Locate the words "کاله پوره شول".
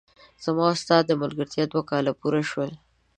1.91-2.71